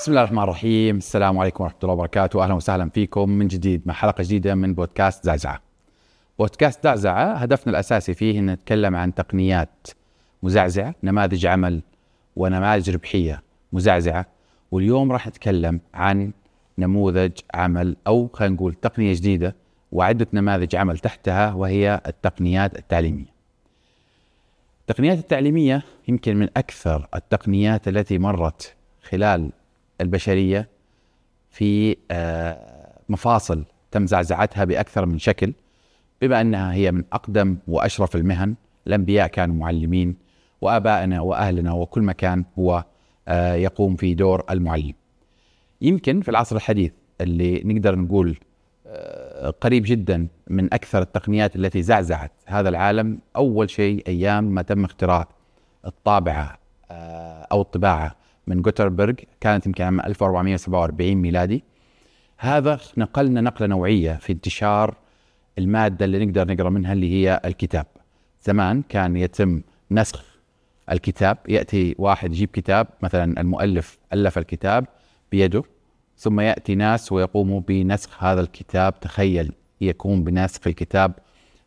[0.00, 0.96] بسم الله الرحمن الرحيم.
[0.96, 2.44] السلام عليكم ورحمة الله وبركاته.
[2.44, 3.28] أهلا وسهلا فيكم.
[3.30, 5.60] من جديد مع حلقة جديدة من بودكاست زعزعة.
[6.38, 9.86] بودكاست زعزعة هدفنا الأساسي فيه أن نتكلم عن تقنيات
[10.42, 11.82] مزعزعة نماذج عمل
[12.36, 13.42] ونماذج ربحية
[13.72, 14.26] مزعزعة.
[14.70, 16.32] واليوم راح نتكلم عن
[16.78, 19.56] نموذج عمل أو خلينا نقول تقنية جديدة
[19.92, 23.34] وعدة نماذج عمل تحتها وهي التقنيات التعليمية.
[24.80, 29.50] التقنيات التعليمية يمكن من أكثر التقنيات التي مرت خلال
[30.00, 30.68] البشرية
[31.50, 35.52] في آه، مفاصل تم زعزعتها بأكثر من شكل
[36.22, 38.54] بما أنها هي من أقدم وأشرف المهن
[38.86, 40.16] الأنبياء كانوا معلمين
[40.60, 42.84] وآبائنا وأهلنا وكل مكان هو
[43.28, 44.94] آه، يقوم في دور المعلم.
[45.80, 48.38] يمكن في العصر الحديث اللي نقدر نقول
[48.86, 54.84] آه، قريب جدا من أكثر التقنيات التي زعزعت هذا العالم أول شيء أيام ما تم
[54.84, 55.28] اختراع
[55.86, 56.58] الطابعة
[57.52, 58.19] أو الطباعة
[58.50, 61.64] من جوتربرغ كانت يمكن عام 1447 ميلادي.
[62.38, 64.96] هذا نقلنا نقلة نوعية في انتشار
[65.58, 67.86] المادة اللي نقدر نقرأ منها اللي هي الكتاب.
[68.42, 70.24] زمان كان يتم نسخ
[70.90, 74.86] الكتاب يأتي واحد يجيب كتاب مثلا المؤلف ألف الكتاب
[75.32, 75.62] بيده
[76.16, 79.00] ثم يأتي ناس ويقوموا بنسخ هذا الكتاب.
[79.00, 81.12] تخيل يقوم بنسخ الكتاب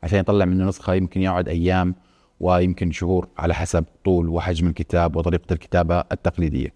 [0.04, 1.96] عشان يطلع منه نسخة يمكن يقعد أيام
[2.44, 6.74] ويمكن شهور على حسب طول وحجم الكتاب وطريقة الكتابة التقليدية.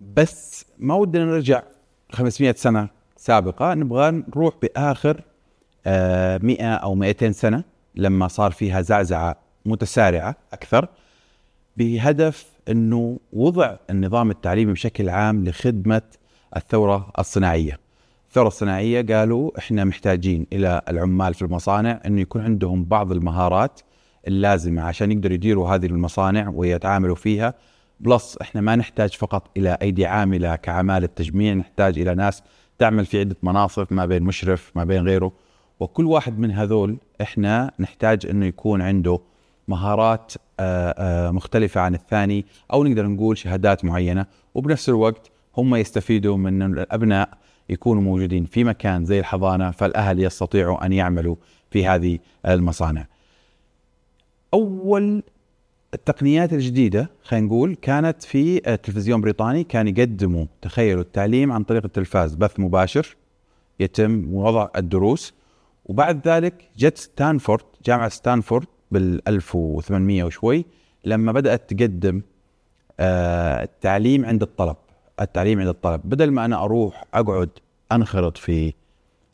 [0.00, 1.62] بس ما ودنا نرجع
[2.12, 5.16] 500 سنة سابقة نبغى نروح بآخر
[5.86, 10.88] 100 آه، أو 200 سنة لما صار فيها زعزعة متسارعة أكثر
[11.76, 16.02] بهدف أنه وضع النظام التعليمي بشكل عام لخدمة
[16.56, 17.79] الثورة الصناعية.
[18.30, 23.80] الثورة الصناعية قالوا إحنا محتاجين إلى العمال في المصانع إنه يكون عندهم بعض المهارات
[24.28, 27.54] اللازمة عشان يقدروا يديروا هذه المصانع ويتعاملوا فيها.
[28.00, 32.42] بلس إحنا ما نحتاج فقط إلى أيدي عاملة كعمالة تجميع نحتاج إلى ناس
[32.78, 35.32] تعمل في عدة مناصب ما بين مشرف ما بين غيره.
[35.80, 39.20] وكل واحد من هذول إحنا نحتاج إنه يكون عنده
[39.68, 44.26] مهارات آه، آه، مختلفة عن الثاني أو نقدر نقول شهادات معينة.
[44.54, 50.92] وبنفس الوقت هم يستفيدوا من الأبناء يكونوا موجودين في مكان زي الحضانة فالأهل يستطيعوا أن
[50.92, 51.36] يعملوا
[51.70, 53.06] في هذه المصانع.
[54.54, 55.22] أول
[55.94, 62.34] التقنيات الجديدة خلينا نقول كانت في التلفزيون بريطاني كان يقدموا تخيلوا التعليم عن طريق التلفاز
[62.34, 63.16] بث مباشر
[63.80, 65.34] يتم وضع الدروس
[65.84, 70.64] وبعد ذلك جت ستانفورد جامعة ستانفورد بال 1800 وشوي
[71.04, 72.22] لما بدأت تقدم
[73.00, 74.76] آه، التعليم عند الطلب
[75.20, 76.00] التعليم عند الطلب.
[76.04, 77.50] بدل ما أنا أروح أقعد
[77.92, 78.72] أنخرط في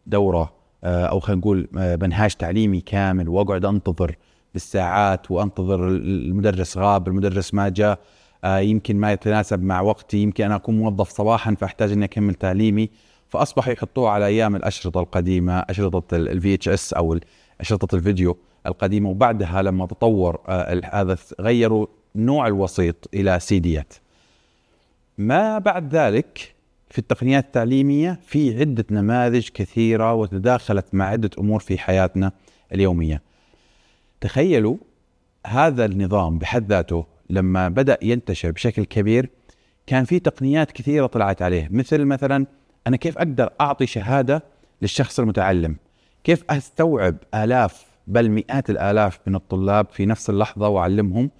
[0.07, 0.53] دورة
[0.85, 4.17] آه، أو خلينا نقول آه، منهاج تعليمي كامل وأقعد أنتظر
[4.53, 7.99] بالساعات وأنتظر المدرس غاب المدرس ما جاء
[8.45, 12.91] آه، يمكن ما يتناسب مع وقتي يمكن أنا أكون موظف صباحا فأحتاج إني أكمل تعليمي
[13.29, 17.19] فاصبحوا يحطوه على أيام الأشرطة القديمة أشرطة ال VHS أو
[17.61, 18.37] أشرطة الفيديو
[18.67, 19.11] القديمة.
[19.11, 20.41] وبعدها لما تطور
[20.85, 21.87] هذا غيروا
[22.17, 23.95] نوع الوسيط إلى سيديات
[25.19, 26.55] ما بعد ذلك
[26.91, 32.33] في التقنيات التعليمية في عدة نماذج كثيرة وتداخلت مع عدة أمور في حياتنا
[32.73, 33.23] اليومية.
[34.21, 34.77] تخيلوا
[35.47, 39.31] هذا النظام بحد ذاته لما بدأ ينتشر بشكل كبير
[39.87, 42.47] كان في تقنيات كثيرة طلعت عليه مثل مثلا
[42.87, 44.43] أنا كيف أقدر أعطي شهادة
[44.83, 45.77] للشخص المتعلم؟
[46.25, 51.31] كيف أستوعب آلاف بل مئات الآلاف من الطلاب في نفس اللحظة وأعلمهم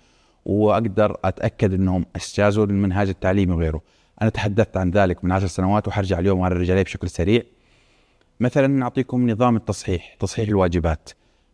[0.47, 3.81] وأقدر أتأكد إنهم اجتازوا المنهاج التعليمي وغيره.
[4.23, 7.43] أنا تحدثت عن ذلك من عشر سنوات وحرجع اليوم على الرجاليه بشكل سريع.
[8.41, 11.11] مثلا نعطيكم نظام التصحيح، تصحيح الواجبات.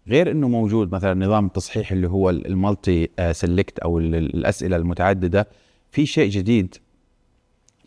[0.08, 5.48] غير إنه موجود مثلا نظام التصحيح اللي هو المالتي سيلكت أو الأسئلة المتعددة
[5.90, 6.74] في شيء جديد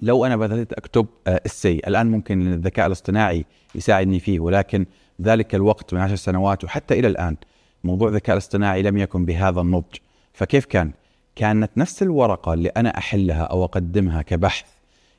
[0.02, 3.46] لو أنا بدات أكتب السي الآن ممكن الذكاء الاصطناعي
[3.76, 4.86] يساعدني فيه ولكن
[5.22, 7.36] ذلك الوقت من عشر سنوات وحتى إلى الآن
[7.84, 9.96] موضوع الذكاء الاصطناعي لم يكن بهذا النضج
[10.36, 10.92] فكيف كان؟
[11.36, 14.66] كانت نفس الورقة اللي أنا أحلها أو أقدمها كبحث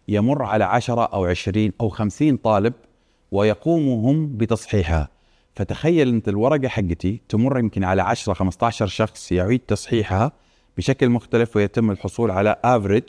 [0.09, 2.75] يمر على عشرة أو عشرين أو خمسين طالب
[3.33, 5.09] ويقوموا هم بتصحيحها.
[5.55, 10.33] فتخيل أنت الورقة حقتي تمر يمكن على 10 15 شخص يعيد تصحيحها
[10.77, 13.05] بشكل مختلف ويتم الحصول على average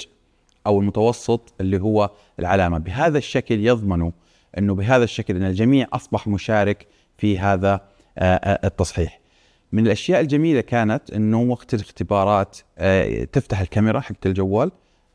[0.67, 2.77] أو المتوسط اللي هو العلامة.
[2.77, 4.11] بهذا الشكل يضمنوا
[4.57, 6.87] إنه بهذا الشكل إن الجميع أصبح مشارك
[7.17, 7.73] في هذا
[8.17, 9.26] آه، آه، التصحيح.
[9.71, 14.71] من الأشياء الجميلة كانت إنه وقت الاختبارات آه، تفتح الكاميرا حقت الجوال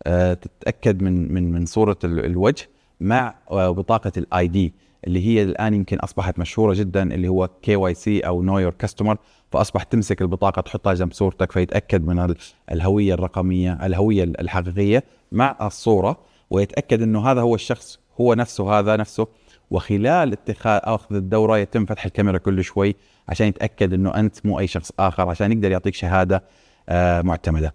[0.07, 2.69] آه، تتأكد من من من صورة الوجه
[3.01, 4.75] مع بطاقة ال ID
[5.07, 9.17] اللي هي الآن يمكن أصبحت مشهورة جدا اللي هو KYC أو know your customer
[9.53, 12.35] فاصبح تمسك البطاقة تحطها جنب صورتك فيتأكد من
[12.73, 16.21] الهوية الرقمية الهوية الحقيقية مع الصورة
[16.51, 19.27] ويتأكد إنه هذا هو الشخص هو نفسه هذا نفسه.
[19.73, 22.95] وخلال اتخاذ أخذ الدورة يتم فتح الكاميرا كل شوي
[23.29, 26.45] عشان يتأكد إنه أنت مو أي شخص آخر عشان يقدر يعطيك شهادة
[26.89, 27.75] آه، معتمدة.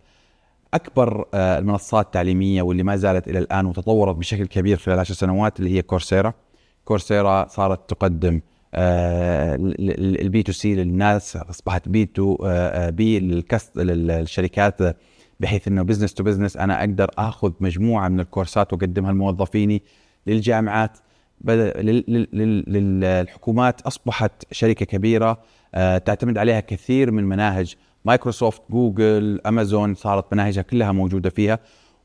[0.74, 5.60] أكبر آه، المنصات التعليمية واللي ما زالت إلى الآن وتطورت بشكل كبير خلال عشر سنوات
[5.60, 6.34] اللي هي كورسيرا.
[6.86, 8.42] Coursera صارت تقدم
[8.76, 13.20] ال B2C للناس أصبحت B2B
[13.76, 14.98] للشركات
[15.40, 19.84] بحيث إنه business to business أنا أقدر آخذ مجموعة من الكورسات وأقدمها لموظفيني
[20.28, 20.98] للجامعات
[22.68, 25.42] للحكومات أصبحت شركة كبيرة
[25.76, 27.76] آه، تعتمد عليها كثير من مناهج
[28.06, 31.60] Microsoft Google Amazon صارت مناهجها كلها موجودة فيها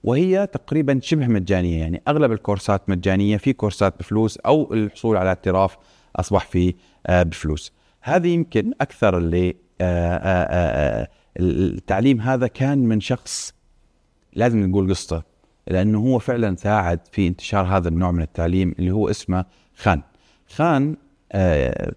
[0.04, 5.76] وهي تقريبا شبه مجانية يعني أغلب الكورسات مجانية في كورسات بفلوس أو الحصول على اعتراف
[6.16, 6.74] أصبح في
[7.06, 7.72] آه، بفلوس.
[8.00, 11.08] هذه يمكن أكثر اللي آه،
[11.40, 13.54] التعليم هذا كان من شخص
[14.32, 15.31] لازم نقول قصته.
[15.66, 19.44] لأنه هو فعلا ساعد في انتشار هذا النوع من التعليم اللي هو اسمه
[19.76, 20.02] خان.
[20.48, 20.96] خان
[21.32, 21.92] آه،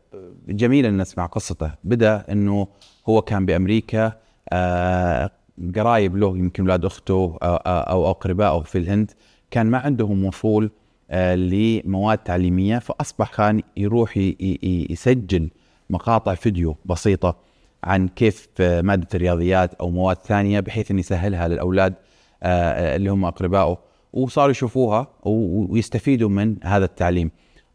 [0.47, 1.71] جميل ان نسمع قصته.
[1.83, 2.67] بدأ إنه
[3.09, 4.13] هو كان بأمريكا
[4.49, 5.31] آه،
[5.75, 9.11] قرايب له يمكن أولاد أخته أو اقربائه في الهند.
[9.51, 10.71] كان ما عندهم وصول
[11.11, 14.17] آه، لمواد تعليمية فأصبح خان يروح
[14.89, 15.49] يسجل
[15.89, 17.37] مقاطع فيديو بسيطة
[17.83, 21.93] عن كيف مادة الرياضيات أو مواد ثانية بحيث ان يسهلها للأولاد
[22.45, 23.77] اللي هم اقربائه
[24.13, 27.31] وصاروا يشوفوها ويستفيدوا من هذا التعليم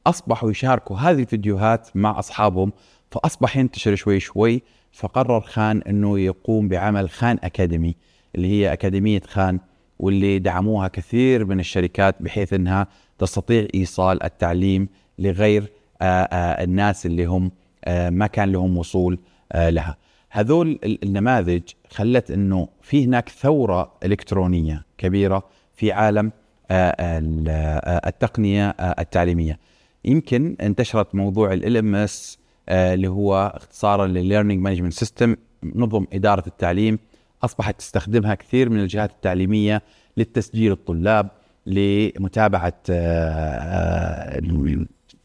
[0.07, 2.73] أصبحوا يشاركوا هذه الفيديوهات مع أصحابهم
[3.11, 4.63] فأصبح ينتشر شوي شوي
[4.93, 7.97] فقرر خان إنه يقوم بعمل خان أكاديمي
[8.35, 9.61] اللي هي أكاديمية خان
[9.99, 12.87] واللي دعموها كثير من الشركات بحيث إنها
[13.19, 14.89] تستطيع إيصال التعليم
[15.19, 17.51] لغير آه، آه، الناس اللي هم
[17.89, 19.19] ما كان لهم وصول
[19.55, 19.97] لها.
[20.31, 26.33] هذول النماذج خلت إنه في هناك ثورة إلكترونية كبيرة في عالم
[26.71, 29.59] آه، آه، التقنية آه، التعليمية.
[30.05, 36.99] يمكن انتشرت موضوع LMS اللي هو اختصارا ل learning management system نظم إدارة التعليم
[37.43, 39.83] أصبحت تستخدمها كثير من الجهات التعليمية
[40.17, 41.31] للتسجيل الطلاب
[41.67, 42.83] لمتابعة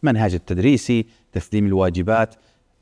[0.03, 2.35] المنهج التدريسي تسليم الواجبات.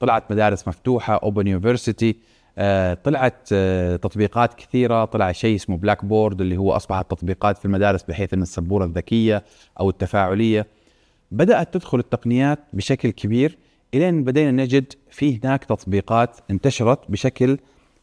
[0.04, 2.16] طلعت مدارس مفتوحة open university
[2.58, 8.04] آه، طلعت آه، تطبيقات كثيرة طلع شيء اسمه Blackboard اللي هو اصبحت تطبيقات في المدارس
[8.04, 9.44] بحيث إن السبورة الذكية
[9.80, 10.68] أو التفاعلية
[11.32, 13.58] بدأت تدخل التقنيات بشكل كبير
[13.94, 17.58] إلين بدينا نجد في هناك تطبيقات انتشرت بشكل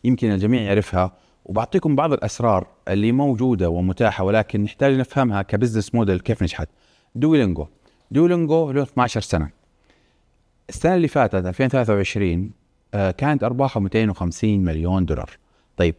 [0.05, 1.13] يمكن الجميع يعرفها.
[1.45, 6.69] وبعطيكم بعض الأسرار اللي موجودة ومتاحة ولكن نحتاج نفهمها ك business model كيف نجحت.
[7.15, 7.67] Duolingo
[8.11, 9.60] Duolingo له 12 سنة.
[10.71, 12.51] السنة اللي فاتت 2023
[12.95, 15.31] آه، كانت ارباحه 250 مليون دولار.
[15.77, 15.95] طيب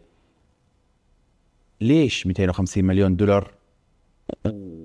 [1.81, 3.53] ليش 250 مليون دولار؟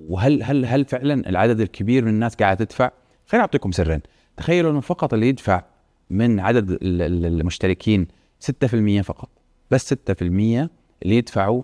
[0.08, 2.90] وهل هل هل فعلا العدد الكبير من الناس قاعدة تدفع؟
[3.26, 4.00] خليني أعطيكم سرين.
[4.36, 5.64] تخيلوا إنه فقط اللي يدفع
[6.10, 8.08] من عدد المشتركين
[8.40, 9.28] 6% فقط.
[9.70, 10.68] بس 6% اللي
[11.04, 11.62] يدفعوا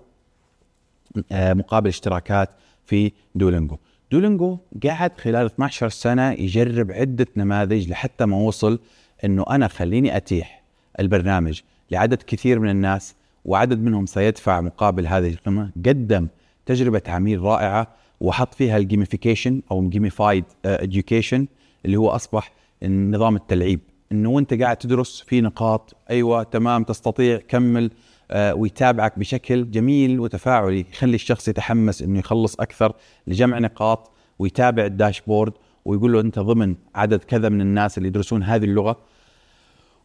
[1.32, 2.50] آه، مقابل اشتراكات
[2.86, 3.78] في دولينجو.
[4.12, 8.78] دولينجو قعد خلال 12 سنة يجرب عدة نماذج لحتى ما وصل
[9.24, 10.62] إنه أنا خليني أتيح
[11.00, 11.60] البرنامج
[11.90, 13.14] لعدد كثير من الناس
[13.44, 16.28] وعدد منهم سيدفع مقابل هذه القيمة قدم
[16.66, 17.88] تجربة عميل رائعة
[18.20, 21.46] وحط فيها ال gamification أو gamified education
[21.84, 22.52] اللي هو أصبح
[22.84, 23.80] نظام التلعيب.
[24.12, 27.90] إنه وأنت قاعد تدرس في نقاط أيوه تمام تستطيع كمل آه،
[28.34, 32.94] ويتابعك بشكل جميل وتفاعلي يخلي الشخص يتحمس إنه يخلص أكثر
[33.26, 35.52] لجمع نقاط ويتابع ال dashboard
[35.84, 39.00] ويقول له أنت ضمن عدد كذا من الناس اللي يدرسون هذه اللغة.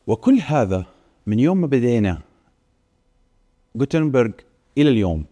[0.08, 0.86] وكل هذا
[1.28, 2.22] من يوم ما بدينا
[3.76, 4.32] جوتنبرغ
[4.78, 5.26] إلى اليوم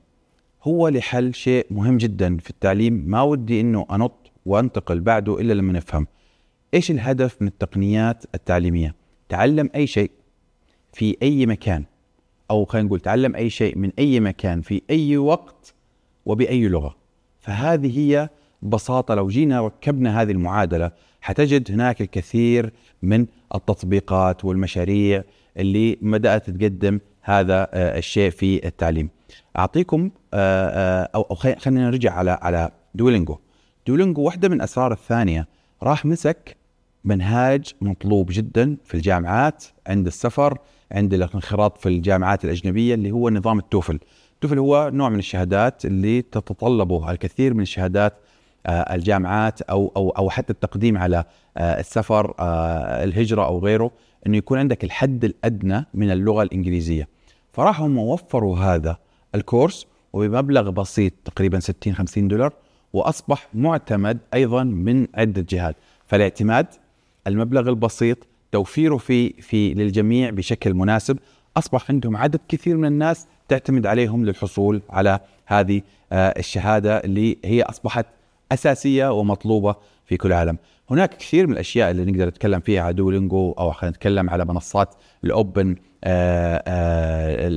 [0.64, 3.04] هو لحل شيء مهم جدا في التعليم.
[3.08, 6.08] ما ودي إنه أنط وأنتقل بعده إلا لما نفهم.
[6.74, 8.96] إيش الهدف من التقنيات التعليمية؟
[9.30, 10.12] تعلم أي شيء
[10.94, 11.86] في أي مكان.
[12.52, 15.74] أو خلينا نقول تعلم أي شيء من أي مكان في أي وقت
[16.26, 16.96] وبأي لغة
[17.40, 18.30] فهذه هي
[18.62, 23.26] ببساطه لو جينا ركبنا هذه المعادلة حتجد هناك الكثير من
[23.56, 25.24] التطبيقات والمشاريع
[25.58, 29.10] اللي بدأت تقدم هذا آه، الشيء في التعليم.
[29.58, 33.38] أعطيكم آه، آه، أو خلينا نرجع على على دولينجو.
[33.88, 35.48] دولينجو واحدة من أسرار الثانية
[35.84, 36.58] راح مسك
[37.04, 40.58] منهاج مطلوب جدا في الجامعات عند السفر
[40.92, 44.00] عند الانخراط في الجامعات الأجنبية اللي هو نظام التوفل.
[44.34, 48.14] التوفل هو نوع من الشهادات اللي تتطلبه الكثير من الشهادات
[48.66, 51.24] آه، الجامعات أو أو أو حتى التقديم على
[51.58, 53.92] آه، السفر آه، الهجرة أو غيره
[54.28, 57.08] إنه يكون عندك الحد الأدنى من اللغة الإنجليزية
[57.54, 58.98] فراحوا هم وفروا هذا
[59.36, 62.54] الكورس وبمبلغ بسيط تقريبا 60 50 دولار
[62.94, 65.76] وأصبح معتمد أيضا من عدة جهات
[66.08, 66.68] فالاعتماد
[67.28, 68.18] المبلغ البسيط
[68.52, 71.18] توفيره في في للجميع بشكل مناسب
[71.58, 75.82] أصبح عندهم عدد كثير من الناس تعتمد عليهم للحصول على هذه
[76.14, 78.06] الشهادة اللي هي أصبحت
[78.52, 79.76] أساسية ومطلوبة
[80.06, 80.58] في كل العالم.
[80.90, 84.96] هناك كثير من الأشياء اللي نقدر نتكلم فيها على Duolingo أو خلينا نتكلم على منصات
[85.24, 85.76] ال open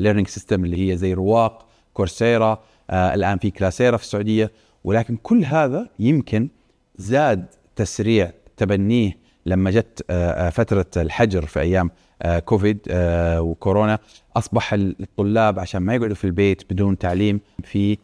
[0.03, 4.53] learning system اللي هي زي رواق، Coursera، آه الآن في Classera في السعودية،
[4.85, 6.49] ولكن كل هذا يمكن
[6.97, 9.17] زاد تسريع تبنيه
[9.49, 11.91] لما جت آه, آه، فترة الحجر في أيام
[12.23, 12.79] آه كوفيد
[13.39, 13.99] وكورونا
[14.37, 17.99] أصبح الطلاب عشان ما يقعدوا في البيت بدون تعليم في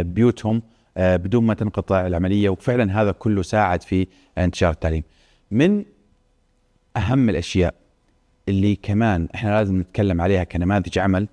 [0.00, 0.62] بيوتهم
[0.96, 4.06] بدون ما تنقطع العملية وفعلا هذا كله ساعد في
[4.38, 5.02] انتشار التعليم.
[5.50, 5.84] من
[6.96, 7.74] أهم الأشياء
[8.48, 11.28] اللي كمان إحنا لازم نتكلم عليها كنماذج عمل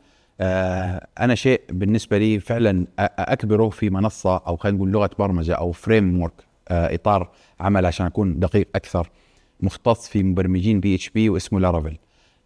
[1.19, 6.21] أنا شيء بالنسبة لي فعلا أكبره في منصة أو خلينا نقول لغة برمجة أو فريم
[6.21, 6.33] ورك
[6.71, 9.09] إطار عمل عشان أكون دقيق أكثر
[9.61, 11.97] مختص في مبرمجين PHP واسمه Laravel.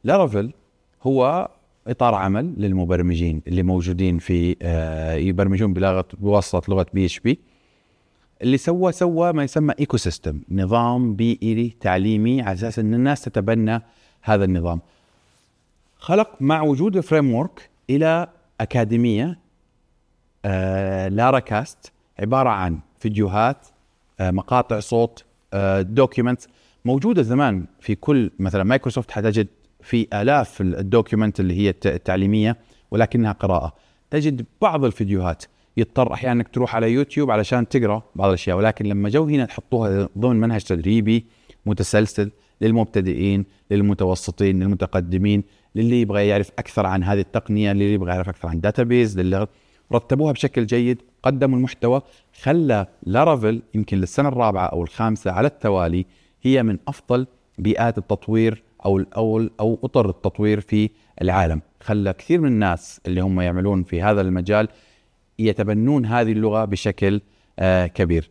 [0.03, 0.53] Laravel
[1.03, 1.49] هو
[1.87, 7.39] إطار عمل للمبرمجين اللي موجودين في آه، يبرمجون بلغة بواسطة لغة PHP
[8.41, 13.81] اللي سوى سوى ما يسمى ecosystem نظام بيئي تعليمي على أساس إن الناس تتبنى
[14.21, 14.81] هذا النظام.
[15.97, 18.27] خلق مع وجود ال framework إلى
[18.61, 19.39] أكاديمية
[20.45, 23.67] آه Laracasts عبارة عن فيديوهات
[24.19, 26.41] آه مقاطع صوت آه document
[26.85, 29.47] موجودة زمان في كل مثلا مايكروسوفت حتجد
[29.81, 32.57] في آلاف ال document اللي هي التعليمية
[32.91, 33.75] ولكنها قراءة.
[34.09, 35.43] تجد بعض الفيديوهات
[35.77, 40.09] يضطر أحيانا إنك تروح على يوتيوب علشان تقرأ بعض الأشياء ولكن لما جو هنا تحطوها
[40.17, 41.25] ضمن منهج تدريبي
[41.65, 45.43] متسلسل للمبتدئين للمتوسطين للمتقدمين
[45.75, 49.47] للي يبغى يعرف أكثر عن هذه التقنية للي يبغى يعرف أكثر عن database للي
[49.93, 52.01] رتبوها بشكل جيد قدموا المحتوى
[52.41, 56.05] خلى Laravel يمكن للسنة الرابعة أو الخامسة على التوالي
[56.45, 60.89] هي من أفضل بيئات التطوير أو أو أو أطر التطوير في
[61.21, 61.61] العالم.
[61.81, 64.67] خلى كثير من الناس اللي هم يعملون في هذا المجال
[65.39, 67.21] يتبنون هذه اللغة بشكل
[67.59, 68.29] آه كبير.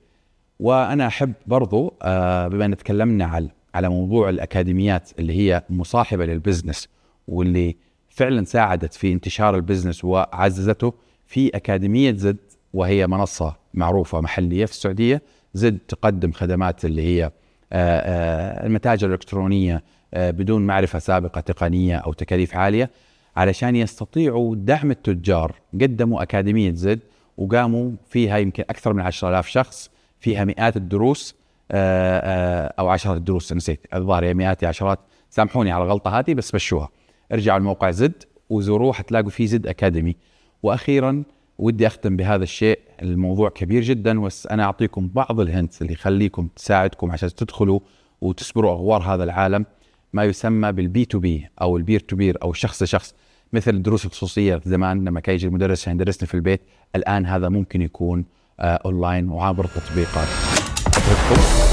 [0.61, 6.39] وأنا أحب برضو آه بما إن تكلمنا على على موضوع الأكاديميات اللي هي مصاحبة لل
[6.39, 6.89] business
[7.29, 7.77] واللي
[8.09, 10.95] فعلا ساعدت في انتشار ال business وعززته
[11.27, 12.37] في أكاديمية زد
[12.75, 15.23] وهي منصة معروفة محلية في السعودية
[15.55, 17.31] زد تقدم خدمات اللي هي
[17.73, 19.83] المتاجر الإلكترونية
[20.15, 22.91] آه، بدون معرفة سابقة تقنية أو تكاليف عالية
[23.37, 25.55] علشان يستطيعوا دعم التجار.
[25.81, 27.01] قدموا أكاديمية زد
[27.39, 29.91] وقاموا فيها يمكن أكثر من 10000 شخص
[30.21, 31.35] فيها مئات الدروس
[31.71, 34.99] آه، آه، أو عشرات الدروس نسيت الظاهر يا مئات عشرات.
[35.31, 36.89] سامحوني على الغلطة هذه بس مشوها
[37.33, 40.17] ارجعوا الموقع زد وزوروه حتلاقوا فيه زد academy.
[40.63, 41.23] وأخيرا
[41.59, 42.79] ودي أختم بهذا الشيء.
[43.05, 47.81] الموضوع كبير جدا بس أنا أعطيكم بعض ال hints اللي يخليكم تساعدكم عشان تدخلوا
[48.21, 49.67] وتسبروا أغوار هذا العالم
[50.13, 53.15] ما يسمى بال P to P أو ال peer to peer أو الشخص لشخص.
[53.53, 56.61] مثل الدروس الخصوصيه زمان لما كان يجي المدرس عشان يدرسنا في البيت
[56.97, 58.25] الآن هذا ممكن يكون
[58.61, 60.29] آه أونلاين وعبر التطبيقات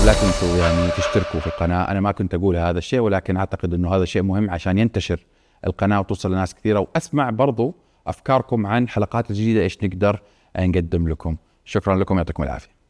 [0.01, 1.83] ولا تنسوا يعني تشتركوا في القناة.
[1.83, 5.25] أنا ما كنت أقول هذا الشيء ولكن أعتقد إنه هذا شيء مهم عشان ينتشر
[5.67, 6.79] القناة وتوصل لناس كثيرة.
[6.79, 7.75] وأسمع برضو
[8.07, 10.21] أفكاركم عن حلقات جديدة إيش نقدر
[10.59, 11.37] نقدم لكم.
[11.65, 12.80] شكرا لكم يعطيكم العافية.